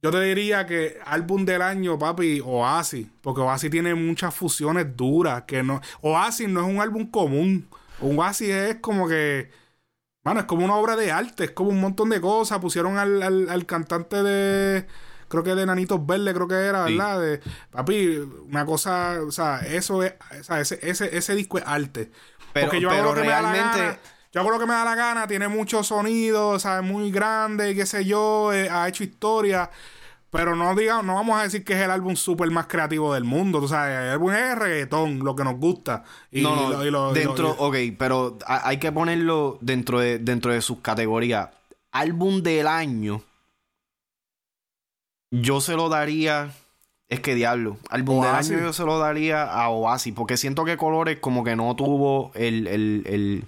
yo 0.02 0.12
te 0.12 0.20
diría 0.22 0.66
que 0.66 0.98
álbum 1.06 1.46
del 1.46 1.62
año, 1.62 1.98
papi, 2.00 2.42
Oasis. 2.44 3.08
Porque 3.22 3.42
Oasis 3.42 3.70
tiene 3.70 3.94
muchas 3.96 4.34
fusiones 4.34 4.96
duras. 4.98 5.44
Que 5.48 5.62
no. 5.64 5.82
Oasis 6.02 6.50
no 6.50 6.62
es 6.62 6.68
un 6.74 6.82
álbum 6.82 7.10
común. 7.10 7.68
Un 8.00 8.18
Oasis 8.20 8.50
es 8.50 8.76
como 8.78 9.08
que. 9.08 9.50
Mano, 10.24 10.40
es 10.42 10.46
como 10.46 10.66
una 10.66 10.76
obra 10.76 10.96
de 10.96 11.12
arte. 11.12 11.46
Es 11.46 11.52
como 11.52 11.70
un 11.70 11.80
montón 11.82 12.10
de 12.10 12.20
cosas. 12.22 12.60
Pusieron 12.60 12.98
al, 12.98 13.22
al- 13.22 13.50
al 13.50 13.66
cantante 13.66 14.22
de. 14.24 14.88
Creo 15.28 15.44
que 15.44 15.56
de 15.56 15.66
Nanitos 15.66 16.06
Verdes, 16.06 16.34
creo 16.34 16.48
que 16.48 16.56
era, 16.56 16.88
Sí. 16.88 16.98
¿verdad? 16.98 17.22
De, 17.22 17.40
papi, 17.70 18.18
una 18.48 18.66
cosa. 18.66 19.20
O 19.26 19.32
sea, 19.32 19.60
eso 19.60 20.04
es. 20.04 20.14
O 20.40 20.44
sea, 20.44 20.60
ese, 20.60 20.80
ese, 20.82 21.16
ese 21.18 21.36
disco 21.36 21.58
es 21.58 21.64
arte. 21.66 22.12
Pero, 22.54 22.68
Porque 22.68 22.82
yo 22.82 22.90
hago 22.90 23.10
lo 23.10 23.14
que 23.14 23.22
me 23.22 23.28
da 23.28 23.42
la 23.42 23.52
realmente, 23.54 23.80
gana. 23.80 24.00
Yo 24.32 24.42
hago 24.42 24.52
lo 24.52 24.60
que 24.60 24.66
me 24.66 24.74
da 24.74 24.86
la 24.86 24.96
gana, 24.96 25.28
tiene 25.28 25.48
mucho 25.48 25.84
sonido, 25.84 26.58
¿sabes? 26.60 26.90
Muy 26.90 27.12
grande, 27.12 27.76
qué 27.76 27.86
sé 27.86 28.06
yo, 28.06 28.54
eh, 28.54 28.70
ha 28.70 28.88
hecho 28.88 29.04
historia. 29.04 29.70
Pero 30.30 30.56
no 30.56 30.74
digamos, 30.76 31.04
no 31.06 31.16
vamos 31.16 31.38
a 31.38 31.44
decir 31.44 31.66
que 31.66 31.74
es 31.74 31.80
el 31.82 31.92
álbum 31.92 32.16
súper 32.16 32.50
más 32.52 32.68
creativo 32.68 33.14
del 33.14 33.26
mundo. 33.26 33.60
Tú 33.60 33.68
sabes, 33.68 33.98
el 33.98 34.10
álbum 34.12 34.32
es 34.32 34.56
reggaetón, 34.58 35.20
lo 35.20 35.36
que 35.36 35.44
nos 35.44 35.56
gusta. 35.58 36.06
Y, 36.32 36.42
no, 36.42 36.56
no, 36.56 36.70
y 36.70 36.72
lo- 36.72 36.86
y 36.86 36.92
lo- 36.92 37.14
dentro, 37.14 37.50
y- 37.50 37.56
ok, 37.92 37.98
pero 38.00 38.38
ha- 38.46 38.66
hay 38.70 38.78
que 38.78 38.94
ponerlo 38.94 39.58
dentro 39.60 40.00
de, 40.00 40.20
dentro 40.20 40.54
de 40.54 40.62
sus 40.62 40.80
categorías. 40.80 41.50
Álbum 41.92 42.42
del 42.44 42.68
año. 42.68 43.22
Yo 45.32 45.62
se 45.62 45.74
lo 45.76 45.90
daría. 45.90 46.52
Es 47.10 47.20
que 47.20 47.36
diablo. 47.36 47.76
Álbum 47.90 48.20
Oasis. 48.20 48.50
del 48.52 48.60
año 48.60 48.68
yo 48.68 48.74
se 48.74 48.86
lo 48.86 49.00
daría 49.00 49.44
a 49.44 49.68
Oasis. 49.70 50.14
Porque 50.14 50.38
siento 50.38 50.64
que 50.64 50.78
Colores 50.78 51.20
como 51.20 51.44
que 51.44 51.58
no 51.58 51.76
tuvo 51.76 52.32
el, 52.36 52.68
el, 52.68 53.04
el, 53.06 53.46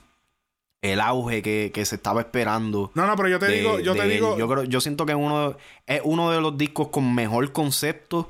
el 0.83 0.99
auge 1.01 1.41
que, 1.41 1.71
que 1.73 1.83
se 1.85 1.95
estaba 1.95 2.21
esperando. 2.21 2.91
No, 2.93 3.07
no, 3.07 3.15
pero 3.15 3.29
yo 3.29 3.39
te 3.39 3.47
de- 3.47 3.53
digo, 3.57 3.79
yo 3.79 3.95
te 3.95 4.03
él. 4.03 4.09
digo. 4.11 4.37
Yo, 4.37 4.47
creo, 4.47 4.63
yo 4.65 4.79
siento 4.81 5.05
que 5.07 5.15
uno, 5.15 5.55
es 5.87 6.01
uno 6.03 6.29
de 6.29 6.39
los 6.41 6.55
discos 6.57 6.89
con 6.89 7.15
mejor 7.15 7.51
concepto 7.51 8.29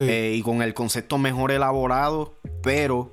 Sí. 0.00 0.08
eh, 0.08 0.34
y 0.36 0.42
con 0.42 0.62
el 0.62 0.74
concepto 0.74 1.18
mejor 1.18 1.50
elaborado, 1.52 2.34
pero 2.62 3.12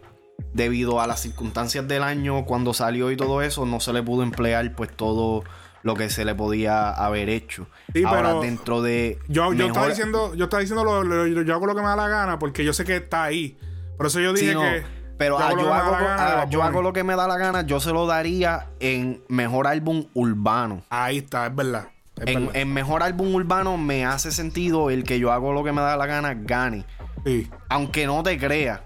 debido 0.53 1.01
a 1.01 1.07
las 1.07 1.19
circunstancias 1.21 1.87
del 1.87 2.03
año, 2.03 2.45
cuando 2.45 2.73
salió 2.73 3.11
y 3.11 3.17
todo 3.17 3.41
eso, 3.41 3.65
no 3.65 3.79
se 3.79 3.91
le 3.91 4.03
pudo 4.03 4.21
emplear 4.23 4.73
pues 4.75 4.95
todo 4.95 5.43
lo 5.83 5.95
que 5.95 6.09
se 6.09 6.25
le 6.25 6.33
podía 6.35 6.91
haber 6.91 7.27
hecho. 7.29 7.67
Sí, 7.93 8.03
Ahora, 8.03 8.21
pero 8.29 8.41
dentro 8.41 8.81
de. 8.81 9.17
Yo, 9.27 9.51
yo 9.53 9.67
estaba 9.67 9.87
diciendo, 9.87 10.33
yo 10.35 10.45
estaba 10.45 10.61
diciendo 10.61 10.83
lo, 10.83 11.03
lo- 11.03 11.41
yo 11.43 11.53
hago 11.55 11.65
lo 11.65 11.75
que 11.75 11.81
me 11.81 11.87
da 11.87 11.95
la 11.95 12.07
gana 12.07 12.39
porque 12.39 12.63
yo 12.63 12.71
sé 12.73 12.85
que 12.85 12.95
está 12.97 13.23
ahí. 13.23 13.57
Por 13.97 14.05
eso 14.07 14.19
yo 14.19 14.35
Sí, 14.35 14.41
dije 14.45 14.53
no, 14.55 14.61
que. 14.61 14.83
Pero 15.17 15.37
yo 15.37 15.43
ah, 15.43 15.47
hago 15.49 15.61
lo 15.61 15.63
yo, 15.63 15.63
que 15.63 15.73
me 15.73 15.75
da 15.75 15.83
hago, 15.85 15.91
la 15.91 15.99
gana 16.01 16.41
ah, 16.41 16.45
yo 16.49 16.59
Bunny. 16.59 16.69
hago 16.69 16.81
lo 16.81 16.93
que 16.93 17.03
me 17.03 17.15
da 17.15 17.27
la 17.27 17.37
gana, 17.37 17.61
yo 17.63 17.79
se 17.79 17.91
lo 17.91 18.05
daría 18.07 18.67
en 18.79 19.23
mejor 19.29 19.67
álbum 19.67 20.05
urbano. 20.13 20.83
Ahí 20.89 21.19
está, 21.19 21.45
es 21.47 21.55
verdad. 21.55 21.87
es 22.17 22.27
En, 22.27 22.45
verdad. 22.47 22.61
en 22.61 22.73
mejor 22.73 23.03
álbum 23.03 23.33
urbano 23.35 23.77
me 23.77 24.05
hace 24.05 24.31
sentido 24.31 24.89
el 24.89 25.03
que 25.03 25.19
yo 25.19 25.31
hago 25.31 25.53
lo 25.53 25.63
que 25.63 25.71
me 25.71 25.81
da 25.81 25.95
la 25.97 26.05
gana 26.05 26.33
gane. 26.33 26.85
Sí. 27.25 27.49
Aunque 27.69 28.05
no 28.07 28.23
te 28.23 28.37
crea. 28.37 28.83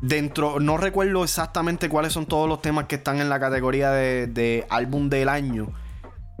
Dentro, 0.00 0.60
no 0.60 0.76
recuerdo 0.76 1.24
exactamente 1.24 1.88
cuáles 1.88 2.12
son 2.12 2.26
todos 2.26 2.48
los 2.48 2.62
temas 2.62 2.84
que 2.84 2.94
están 2.96 3.18
en 3.20 3.28
la 3.28 3.40
categoría 3.40 3.90
de, 3.90 4.28
de 4.28 4.64
álbum 4.70 5.08
del 5.08 5.28
año. 5.28 5.72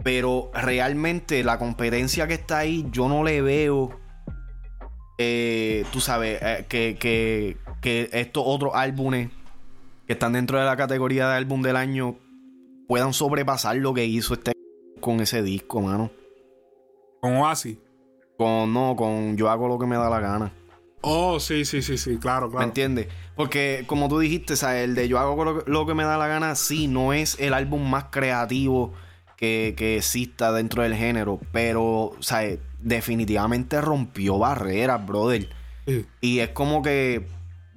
Pero 0.04 0.52
realmente 0.54 1.42
la 1.42 1.58
competencia 1.58 2.28
que 2.28 2.34
está 2.34 2.58
ahí, 2.58 2.86
yo 2.92 3.08
no 3.08 3.24
le 3.24 3.42
veo. 3.42 3.98
eh, 5.18 5.84
tú 5.92 6.00
sabes, 6.00 6.38
eh, 6.40 6.66
que, 6.68 6.96
que, 7.00 7.56
que 7.80 8.08
estos 8.12 8.42
otros 8.46 8.72
álbumes 8.74 9.30
que 10.06 10.14
están 10.14 10.32
dentro 10.32 10.58
de 10.58 10.64
la 10.64 10.76
categoría 10.76 11.28
de 11.28 11.36
álbum 11.36 11.62
del 11.62 11.76
año 11.76 12.16
puedan 12.86 13.12
sobrepasar 13.12 13.76
lo 13.76 13.94
que 13.94 14.06
hizo 14.06 14.34
este 14.34 14.52
con 15.00 15.20
ese 15.20 15.42
disco, 15.42 15.80
mano. 15.80 16.10
Con 17.20 17.36
Oasis. 17.36 17.78
Con 18.36 18.72
no, 18.72 18.96
con 18.96 19.36
yo 19.36 19.50
hago 19.50 19.68
lo 19.68 19.78
que 19.78 19.86
me 19.86 19.96
da 19.96 20.08
la 20.08 20.20
gana. 20.20 20.52
Oh, 21.00 21.38
sí, 21.38 21.64
sí, 21.64 21.82
sí, 21.82 21.96
sí, 21.96 22.18
claro, 22.18 22.46
¿Me 22.46 22.52
claro. 22.52 22.66
entiendes? 22.66 23.08
Porque 23.36 23.84
como 23.86 24.08
tú 24.08 24.18
dijiste, 24.18 24.56
sea, 24.56 24.82
el 24.82 24.94
de 24.94 25.06
Yo 25.06 25.18
hago 25.18 25.44
lo, 25.44 25.64
lo 25.66 25.86
que 25.86 25.94
me 25.94 26.02
da 26.02 26.18
la 26.18 26.26
gana, 26.26 26.54
sí, 26.56 26.88
no 26.88 27.12
es 27.12 27.38
el 27.38 27.54
álbum 27.54 27.88
más 27.88 28.06
creativo 28.10 28.92
que, 29.36 29.74
que 29.76 29.98
exista 29.98 30.50
dentro 30.52 30.82
del 30.82 30.96
género, 30.96 31.38
pero, 31.52 31.84
o 31.84 32.16
sea, 32.20 32.40
definitivamente 32.80 33.80
rompió 33.80 34.38
barreras, 34.38 35.06
brother. 35.06 35.48
Sí. 35.86 36.04
Y 36.20 36.38
es 36.40 36.48
como 36.48 36.82
que 36.82 37.26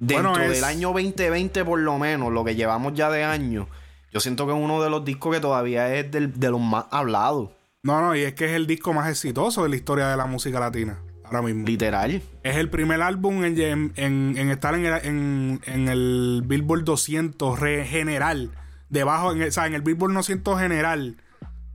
dentro 0.06 0.30
Bueno, 0.30 0.44
es- 0.44 0.52
del 0.52 0.64
año 0.64 0.88
2020 0.92 1.64
por 1.64 1.78
lo 1.78 1.98
menos, 1.98 2.32
lo 2.32 2.44
que 2.44 2.54
llevamos 2.56 2.92
ya 2.94 3.08
de 3.10 3.24
año, 3.24 3.68
yo 4.12 4.20
siento 4.20 4.46
que 4.46 4.52
es 4.52 4.58
uno 4.58 4.82
de 4.82 4.90
los 4.90 5.04
discos 5.04 5.34
que 5.34 5.40
todavía 5.40 5.94
es 5.94 6.10
del- 6.10 6.38
de 6.38 6.50
los 6.50 6.60
más 6.60 6.86
hablados, 6.90 7.50
No, 7.84 8.00
no, 8.00 8.14
y 8.14 8.20
es 8.22 8.34
que 8.34 8.44
es 8.44 8.52
el 8.52 8.66
disco 8.68 8.92
más 8.92 9.08
exitoso 9.10 9.64
de 9.64 9.68
la 9.68 9.74
historia 9.76 10.06
de 10.08 10.16
la 10.16 10.26
música 10.26 10.60
latina. 10.60 10.98
Ahora 11.24 11.42
mismo. 11.42 11.66
literal. 11.66 12.20
Es 12.42 12.56
el 12.56 12.68
primer 12.68 13.00
álbum 13.02 13.42
en, 13.44 13.58
en- 13.60 13.92
en- 13.96 14.34
en 14.36 14.50
estar 14.50 14.74
en 14.74 14.84
el, 14.84 15.04
en- 15.06 15.60
en 15.66 15.88
el 15.88 16.42
Billboard 16.44 16.84
200 16.84 17.58
re- 17.58 17.84
general. 17.86 18.50
Debajo, 18.90 19.32
en 19.32 19.40
el, 19.42 19.48
o 19.48 19.52
sea, 19.52 19.66
en 19.66 19.72
el 19.74 19.80
Billboard 19.82 20.12
200 20.12 20.60
general. 20.60 21.16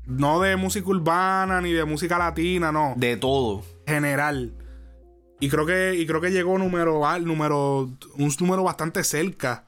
No 0.05 0.39
de 0.39 0.55
música 0.55 0.87
urbana 0.87 1.59
ni 1.59 1.73
de 1.73 1.83
música 1.85 2.17
latina, 2.19 2.71
no. 2.71 2.93
De 2.97 3.17
todo. 3.17 3.63
general. 3.87 4.53
Y 5.39 5.49
creo 5.49 5.65
que, 5.65 5.95
y 5.95 6.05
creo 6.07 6.19
que 6.21 6.31
llegó 6.31 6.57
número 6.57 7.05
al 7.07 7.25
número, 7.25 7.89
un 8.15 8.33
número 8.39 8.63
bastante 8.63 9.03
cerca. 9.03 9.65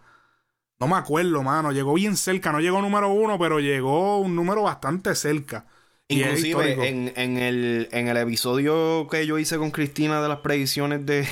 No 0.79 0.87
me 0.87 0.95
acuerdo, 0.95 1.43
mano. 1.43 1.71
Llegó 1.71 1.93
bien 1.93 2.15
cerca. 2.17 2.51
No 2.51 2.59
llegó 2.59 2.81
número 2.81 3.09
uno, 3.09 3.37
pero 3.37 3.59
llegó 3.59 4.19
un 4.19 4.35
número 4.35 4.63
bastante 4.63 5.13
cerca. 5.15 5.65
Y. 6.07 6.21
Inclusive 6.29 6.53
en, 6.89 7.13
en 7.15 7.37
el, 7.37 7.89
en 7.91 8.07
el 8.07 8.17
episodio 8.17 9.07
que 9.11 9.27
yo 9.27 9.37
hice 9.37 9.57
con 9.57 9.69
Cristina 9.71 10.21
de 10.21 10.27
las 10.27 10.39
predicciones 10.39 11.05
de, 11.05 11.27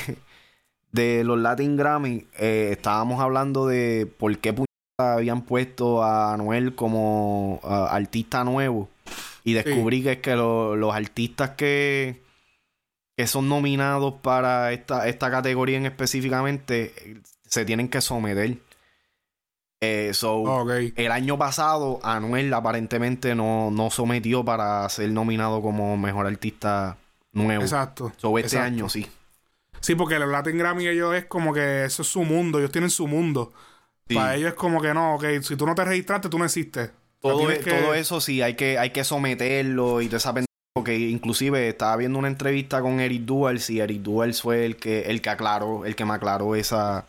de 0.91 1.23
los 1.23 1.39
Latin 1.39 1.75
Grammy, 1.77 2.27
eh, 2.37 2.69
estábamos 2.73 3.19
hablando 3.21 3.65
de 3.67 4.05
por 4.19 4.37
qué 4.37 4.53
habían 4.99 5.41
puesto 5.43 6.03
a 6.03 6.33
Anuel 6.33 6.75
como 6.75 7.59
artista 7.63 8.43
nuevo. 8.43 8.89
Y 9.43 9.53
descubrí 9.53 10.03
que 10.03 10.11
es 10.13 10.17
que 10.19 10.35
lo- 10.35 10.75
los 10.75 10.93
artistas 10.93 11.51
que, 11.51 12.21
que 13.17 13.27
son 13.27 13.49
nominados 13.49 14.13
para 14.21 14.71
esta, 14.71 15.07
esta 15.09 15.29
categoría 15.31 15.77
en 15.77 15.87
específicamente 15.87 16.93
se 17.47 17.65
tienen 17.65 17.89
que 17.89 17.99
someter. 17.99 18.57
Eh, 19.81 20.11
so, 20.13 20.37
Ok. 20.37 20.71
el 20.95 21.11
año 21.11 21.37
pasado, 21.37 21.99
Anuel 22.03 22.53
aparentemente 22.53 23.35
no, 23.35 23.69
no 23.71 23.89
sometió 23.91 24.43
para 24.45 24.87
ser 24.89 25.11
nominado 25.11 25.61
como 25.61 25.97
mejor 25.97 26.25
artista 26.27 26.97
nuevo. 27.31 27.63
Exacto. 27.63 28.11
So, 28.17 28.37
este 28.37 28.55
exacto. 28.57 28.65
año 28.65 28.89
sí. 28.89 29.07
Sí, 29.79 29.93
porque 29.95 30.17
los 30.17 30.29
Latin 30.29 30.57
Grammy 30.57 30.87
ellos 30.87 31.13
es 31.15 31.25
como 31.25 31.53
que 31.53 31.85
eso 31.85 32.01
es 32.01 32.07
su 32.07 32.23
mundo. 32.23 32.57
Ellos 32.59 32.71
tienen 32.71 32.89
su 32.89 33.07
mundo. 33.07 33.53
Sí. 34.07 34.15
Para 34.15 34.35
ellos 34.35 34.49
es 34.49 34.55
como 34.55 34.81
que 34.81 34.93
no, 34.93 35.15
ok, 35.15 35.25
si 35.43 35.55
tú 35.55 35.65
no 35.67 35.75
te 35.75 35.85
registraste, 35.85 36.29
tú 36.29 36.39
no 36.39 36.45
existes. 36.45 36.91
Todo, 37.19 37.49
e- 37.51 37.59
que- 37.59 37.71
todo 37.71 37.93
eso 37.93 38.19
sí, 38.21 38.41
hay 38.41 38.55
que, 38.55 38.79
hay 38.79 38.89
que 38.91 39.03
someterlo 39.03 40.01
y 40.01 40.07
toda 40.07 40.17
esa 40.17 40.33
Porque 40.77 40.97
inclusive 40.97 41.69
estaba 41.69 41.95
viendo 41.97 42.17
una 42.19 42.27
entrevista 42.27 42.81
con 42.81 42.99
Eric 42.99 43.23
Duals 43.23 43.69
y 43.69 43.79
Eric 43.79 44.01
Duals 44.01 44.41
fue 44.41 44.65
el 44.65 44.75
que, 44.77 45.01
el 45.03 45.21
que 45.21 45.29
aclaró, 45.29 45.85
el 45.85 45.95
que 45.95 46.05
me 46.05 46.13
aclaró 46.13 46.55
esa, 46.55 47.05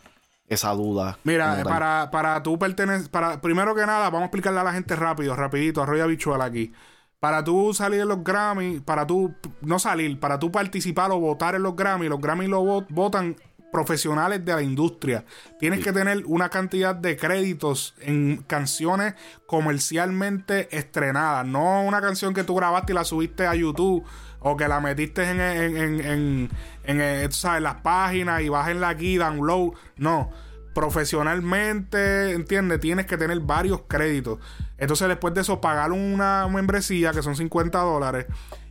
esa 0.49 0.71
duda. 0.73 1.19
Mira, 1.25 1.61
eh, 1.61 1.65
para, 1.65 2.11
para 2.11 2.43
tú 2.43 2.59
pertenecer, 2.59 3.11
para, 3.11 3.41
primero 3.41 3.75
que 3.75 3.87
nada, 3.87 4.11
vamos 4.11 4.23
a 4.23 4.25
explicarle 4.27 4.61
a 4.61 4.65
la 4.65 4.73
gente 4.73 4.97
rápido, 4.97 5.35
rapidito, 5.37 5.83
arroyo 5.83 6.05
habichuela 6.05 6.45
aquí. 6.45 6.73
Para 7.21 7.43
tú 7.43 7.75
salir 7.75 8.01
en 8.01 8.09
los 8.09 8.23
Grammy, 8.23 8.79
para 8.81 9.05
tú, 9.07 9.35
no 9.61 9.79
salir, 9.81 10.21
para 10.21 10.39
tú 10.39 10.53
participar 10.53 11.11
o 11.11 11.19
votar 11.19 11.57
en 11.57 11.65
los 11.65 11.75
Grammy, 11.75 12.09
los 12.09 12.21
Grammy 12.21 12.47
lo 12.47 12.63
vo- 12.63 12.87
votan 12.91 13.35
profesionales 13.73 14.45
de 14.45 14.55
la 14.55 14.63
industria. 14.63 15.25
Tienes 15.59 15.85
que 15.85 15.93
tener 15.93 16.25
una 16.27 16.49
cantidad 16.49 16.95
de 16.95 17.17
créditos 17.17 17.95
en 18.01 18.45
canciones 18.47 19.15
comercialmente 19.47 20.77
estrenadas, 20.77 21.47
no 21.47 21.83
una 21.83 22.01
canción 22.01 22.35
que 22.35 22.45
tú 22.45 22.55
grabaste 22.55 22.93
y 22.93 22.95
la 22.95 23.05
subiste 23.05 23.47
a 23.47 23.55
YouTube 23.55 24.05
o 24.41 24.57
que 24.57 24.69
la 24.69 24.81
metiste 24.81 25.29
en, 25.29 25.41
en, 25.41 25.77
en, 25.77 26.01
en, 26.01 26.51
en, 26.85 27.01
eh, 27.01 27.29
sabes, 27.31 27.63
las 27.63 27.77
páginas 27.83 28.41
y 28.43 28.49
bájenla 28.49 28.89
aquí, 28.89 29.17
download. 29.17 29.73
No 29.97 30.31
profesionalmente, 30.79 32.31
¿entiendes? 32.35 32.79
Tienes 32.79 33.05
que 33.07 33.17
tener 33.17 33.41
varios 33.41 33.83
créditos. 33.89 34.39
Entonces, 34.77 35.09
después 35.09 35.35
de 35.35 35.41
eso, 35.41 35.61
pagar 35.61 35.91
una 35.91 36.47
membresía 36.47 37.11
que 37.11 37.21
son 37.21 37.35
50 37.35 37.81
dólares. 37.81 38.27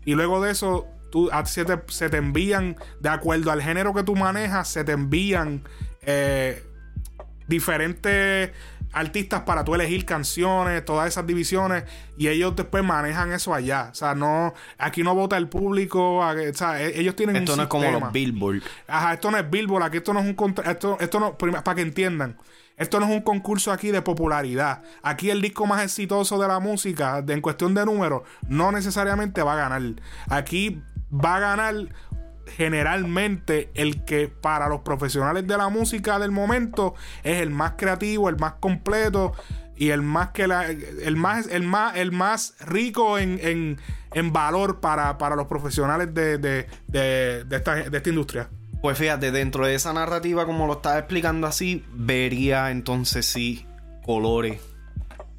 Y 0.05 0.15
luego 0.15 0.41
de 0.41 0.51
eso, 0.51 0.87
tú, 1.11 1.29
a 1.31 1.45
se, 1.45 1.65
te, 1.65 1.79
se 1.87 2.09
te 2.09 2.17
envían, 2.17 2.75
de 2.99 3.09
acuerdo 3.09 3.51
al 3.51 3.61
género 3.61 3.93
que 3.93 4.03
tú 4.03 4.15
manejas, 4.15 4.67
se 4.67 4.83
te 4.83 4.91
envían 4.93 5.63
eh, 6.01 6.63
diferentes 7.47 8.51
artistas 8.93 9.41
para 9.41 9.63
tú 9.63 9.75
elegir 9.75 10.05
canciones, 10.05 10.83
todas 10.85 11.07
esas 11.07 11.27
divisiones, 11.27 11.83
y 12.17 12.27
ellos 12.29 12.55
después 12.55 12.83
manejan 12.83 13.31
eso 13.31 13.53
allá. 13.53 13.89
O 13.91 13.95
sea, 13.95 14.15
no, 14.15 14.53
aquí 14.77 15.03
no 15.03 15.13
vota 15.13 15.37
el 15.37 15.47
público, 15.49 16.17
o 16.19 16.53
sea, 16.53 16.81
e- 16.81 16.99
ellos 16.99 17.15
tienen 17.15 17.35
Esto 17.37 17.53
un 17.53 17.57
no 17.57 17.63
es 17.63 17.69
como 17.69 17.91
los 17.91 18.11
Billboard. 18.11 18.61
Ajá, 18.87 19.13
esto 19.13 19.29
no 19.29 19.37
es 19.37 19.49
Billboard, 19.49 19.83
aquí 19.83 19.97
esto 19.97 20.13
no 20.13 20.19
es 20.21 20.25
un 20.25 20.55
esto, 20.65 20.97
esto 20.99 21.19
no, 21.19 21.37
para 21.37 21.75
que 21.75 21.81
entiendan. 21.81 22.37
Esto 22.77 22.99
no 22.99 23.07
es 23.07 23.11
un 23.11 23.21
concurso 23.21 23.71
aquí 23.71 23.89
de 23.89 24.03
popularidad. 24.03 24.83
Aquí 25.01 25.31
el 25.31 25.41
disco 25.41 25.65
más 25.65 25.83
exitoso 25.83 26.37
de 26.39 26.47
la 26.47 26.59
música, 26.59 27.21
de- 27.21 27.33
en 27.33 27.41
cuestión 27.41 27.73
de 27.73 27.85
números, 27.85 28.21
no 28.47 28.71
necesariamente 28.71 29.41
va 29.43 29.53
a 29.53 29.55
ganar. 29.69 29.81
Aquí 30.29 30.81
va 31.13 31.37
a 31.37 31.39
ganar 31.39 31.75
generalmente 32.47 33.69
el 33.73 34.05
que 34.05 34.27
para 34.27 34.69
los 34.69 34.81
profesionales 34.81 35.45
de 35.45 35.57
la 35.57 35.69
música 35.69 36.17
del 36.19 36.31
momento 36.31 36.95
es 37.23 37.41
el 37.41 37.49
más 37.49 37.73
creativo, 37.77 38.29
el 38.29 38.37
más 38.37 38.53
completo 38.53 39.33
y 39.75 39.89
el 39.89 40.01
más 40.01 40.29
que 40.29 40.47
la, 40.47 40.65
el 40.65 41.15
más 41.17 41.47
el 41.47 41.63
más 41.63 41.95
el 41.95 42.11
más 42.11 42.55
rico 42.65 43.19
en, 43.19 43.39
en, 43.41 43.77
en 44.13 44.33
valor 44.33 44.79
para, 44.79 45.17
para 45.17 45.35
los 45.35 45.47
profesionales 45.47 46.13
de, 46.13 46.37
de, 46.37 46.67
de, 46.87 47.55
esta, 47.55 47.75
de 47.75 47.97
esta 47.97 48.09
industria. 48.09 48.49
Pues 48.81 48.97
fíjate, 48.97 49.31
dentro 49.31 49.65
de 49.65 49.75
esa 49.75 49.91
narrativa, 49.91 50.45
como 50.45 50.67
lo 50.67 50.73
estaba 50.73 50.97
explicando 50.99 51.47
así, 51.47 51.85
vería 51.93 52.71
entonces 52.71 53.25
sí 53.25 53.65
colores 54.03 54.61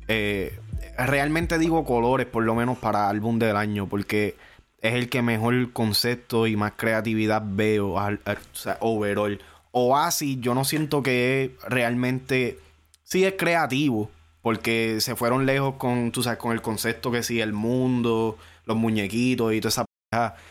eh, 0.09 0.59
realmente 1.07 1.59
digo 1.59 1.85
colores, 1.85 2.27
por 2.27 2.43
lo 2.43 2.55
menos 2.55 2.79
para 2.79 3.09
álbum 3.09 3.39
del 3.39 3.57
año, 3.57 3.89
porque 3.89 4.37
es 4.81 4.95
el 4.95 5.09
que 5.09 5.23
mejor 5.23 5.73
concepto 5.73 6.47
y 6.47 6.57
más 6.57 6.73
creatividad 6.77 7.43
veo, 7.45 7.99
al, 7.99 8.21
o 8.27 8.57
sea, 8.57 8.79
overall. 8.81 9.41
Oasis, 9.73 10.41
yo 10.41 10.55
no 10.55 10.65
siento 10.65 11.03
que 11.03 11.45
es 11.45 11.63
realmente. 11.69 12.59
Sí 13.03 13.25
es 13.25 13.35
creativo, 13.35 14.11
porque 14.43 15.01
se 15.01 15.17
fueron 15.17 15.47
lejos 15.47 15.75
con, 15.77 16.13
tú 16.13 16.23
sabes, 16.23 16.39
con 16.39 16.53
el 16.53 16.63
concepto 16.63 17.11
que 17.11 17.23
sí, 17.23 17.41
el 17.41 17.53
mundo, 17.53 18.39
los 18.67 18.77
muñequitos 18.77 19.53
y 19.53 19.61
toda 19.61 19.71
esa. 19.71 19.85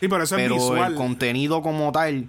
Sí, 0.00 0.08
pero 0.08 0.22
eso 0.22 0.36
es 0.36 0.48
visual. 0.50 0.92
el 0.92 0.98
contenido 0.98 1.62
como 1.62 1.90
tal, 1.90 2.28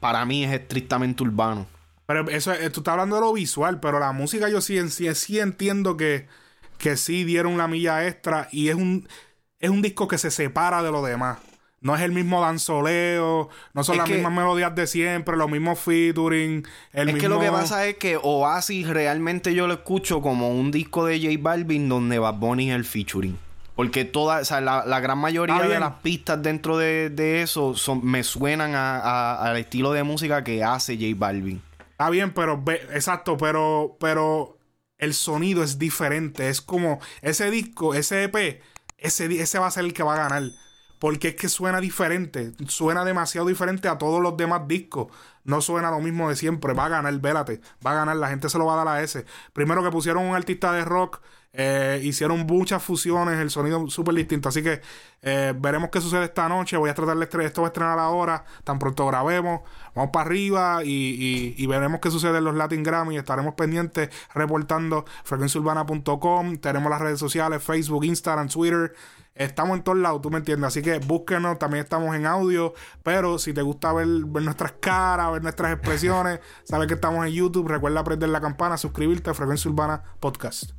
para 0.00 0.24
mí 0.24 0.44
es 0.44 0.52
estrictamente 0.52 1.22
urbano. 1.22 1.66
Pero 2.06 2.28
eso, 2.30 2.52
tú 2.72 2.80
estás 2.80 2.92
hablando 2.92 3.16
de 3.16 3.22
lo 3.22 3.32
visual, 3.34 3.80
pero 3.80 3.98
la 3.98 4.12
música 4.12 4.48
yo 4.48 4.60
sí, 4.62 4.88
sí, 4.88 5.14
sí 5.14 5.40
entiendo 5.40 5.96
que, 5.96 6.26
que 6.78 6.96
sí 6.96 7.24
dieron 7.24 7.58
la 7.58 7.68
milla 7.68 8.06
extra 8.06 8.48
y 8.50 8.68
es 8.68 8.76
un, 8.76 9.06
es 9.60 9.70
un 9.70 9.82
disco 9.82 10.08
que 10.08 10.18
se 10.18 10.30
separa 10.30 10.82
de 10.82 10.90
lo 10.90 11.02
demás. 11.02 11.38
No 11.80 11.94
es 11.94 12.02
el 12.02 12.10
mismo 12.10 12.40
danzoleo, 12.40 13.50
no 13.72 13.84
son 13.84 13.98
las 13.98 14.08
mismas 14.08 14.32
melodías 14.32 14.74
de 14.74 14.88
siempre, 14.88 15.36
los 15.36 15.48
mismos 15.48 15.78
featuring. 15.78 16.66
El 16.92 17.10
es 17.10 17.16
que 17.16 17.28
lo 17.28 17.38
que 17.38 17.50
pasa 17.52 17.86
es 17.86 17.96
que 17.96 18.18
Oasis 18.20 18.88
realmente 18.88 19.54
yo 19.54 19.68
lo 19.68 19.74
escucho 19.74 20.20
como 20.20 20.50
un 20.50 20.72
disco 20.72 21.06
de 21.06 21.20
J 21.20 21.36
Balvin 21.40 21.88
donde 21.88 22.18
Bad 22.18 22.34
Bunny 22.34 22.70
es 22.70 22.76
el 22.76 22.84
featuring. 22.84 23.38
Porque 23.76 24.04
toda, 24.04 24.40
o 24.40 24.44
sea, 24.44 24.60
la, 24.60 25.00
gran 25.00 25.18
mayoría 25.18 25.62
de 25.62 25.78
las 25.78 26.00
pistas 26.00 26.42
dentro 26.42 26.76
de, 26.78 27.42
eso 27.42 27.76
son, 27.76 28.04
me 28.04 28.24
suenan 28.24 28.74
al 28.74 29.56
estilo 29.56 29.92
de 29.92 30.02
música 30.02 30.42
que 30.42 30.64
hace 30.64 30.96
J 30.96 31.14
Balvin. 31.16 31.62
Está 31.92 32.10
bien, 32.10 32.32
pero 32.32 32.60
exacto, 32.92 33.36
pero, 33.36 33.96
pero 34.00 34.58
el 34.98 35.14
sonido 35.14 35.62
es 35.62 35.78
diferente. 35.78 36.48
Es 36.48 36.60
como 36.60 36.98
ese 37.22 37.52
disco, 37.52 37.94
ese 37.94 38.24
EP, 38.24 38.60
ese, 38.98 39.26
ese 39.40 39.58
va 39.58 39.66
a 39.68 39.70
ser 39.70 39.84
el 39.84 39.94
que 39.94 40.02
va 40.02 40.14
a 40.14 40.28
ganar. 40.28 40.50
Porque 40.98 41.28
es 41.28 41.34
que 41.36 41.48
suena 41.48 41.80
diferente. 41.80 42.52
Suena 42.66 43.04
demasiado 43.04 43.46
diferente 43.46 43.88
a 43.88 43.98
todos 43.98 44.20
los 44.20 44.36
demás 44.36 44.66
discos. 44.66 45.08
No 45.44 45.60
suena 45.60 45.90
lo 45.90 46.00
mismo 46.00 46.28
de 46.28 46.36
siempre. 46.36 46.74
Va 46.74 46.86
a 46.86 46.88
ganar, 46.88 47.16
vélate. 47.20 47.60
Va 47.86 47.92
a 47.92 47.94
ganar. 47.94 48.16
La 48.16 48.28
gente 48.28 48.48
se 48.48 48.58
lo 48.58 48.66
va 48.66 48.74
a 48.74 48.84
dar 48.84 48.88
a 48.88 49.02
ese. 49.02 49.24
Primero 49.52 49.82
que 49.82 49.90
pusieron 49.90 50.24
un 50.24 50.34
artista 50.34 50.72
de 50.72 50.84
rock 50.84 51.20
eh, 51.52 52.00
hicieron 52.04 52.46
muchas 52.46 52.82
fusiones, 52.82 53.38
el 53.38 53.50
sonido 53.50 53.88
súper 53.88 54.14
distinto. 54.14 54.48
Así 54.48 54.62
que 54.62 54.80
eh, 55.22 55.54
veremos 55.56 55.90
qué 55.90 56.00
sucede 56.00 56.24
esta 56.24 56.48
noche. 56.48 56.76
Voy 56.76 56.90
a 56.90 56.94
tratar 56.94 57.16
de 57.16 57.44
esto 57.44 57.62
va 57.62 57.68
a 57.68 57.70
estrenar 57.70 57.98
ahora. 57.98 58.44
Tan 58.64 58.78
pronto 58.78 59.06
grabemos. 59.06 59.62
Vamos 59.94 60.10
para 60.12 60.26
arriba 60.26 60.80
y, 60.84 61.66
veremos 61.66 62.00
qué 62.00 62.10
sucede 62.10 62.38
en 62.38 62.44
los 62.44 62.54
Latin 62.54 62.82
Grammy. 62.82 63.16
Estaremos 63.16 63.54
pendientes 63.54 64.10
reportando 64.34 65.04
frecuenciaurbana.com. 65.24 66.58
Tenemos 66.58 66.90
las 66.90 67.00
redes 67.00 67.18
sociales, 67.18 67.62
Facebook, 67.62 68.04
Instagram, 68.04 68.48
Twitter. 68.48 68.94
Estamos 69.34 69.76
en 69.76 69.84
todos 69.84 69.98
lados, 69.98 70.20
tú 70.20 70.30
me 70.30 70.38
entiendes. 70.38 70.68
Así 70.68 70.82
que 70.82 70.98
búsquenos, 70.98 71.58
también 71.58 71.84
estamos 71.84 72.14
en 72.14 72.26
audio. 72.26 72.74
Pero 73.02 73.38
si 73.38 73.52
te 73.52 73.62
gusta 73.62 73.92
ver, 73.92 74.06
ver 74.26 74.42
nuestras 74.42 74.72
caras, 74.80 75.32
ver 75.32 75.42
nuestras 75.42 75.72
expresiones, 75.72 76.40
sabes 76.64 76.88
que 76.88 76.94
estamos 76.94 77.24
en 77.26 77.32
YouTube. 77.32 77.68
Recuerda 77.68 78.04
prender 78.04 78.28
la 78.28 78.40
campana, 78.40 78.76
suscribirte 78.76 79.30
a 79.30 79.34
Frecuencia 79.34 79.70
Urbana 79.70 80.02
Podcast. 80.20 80.77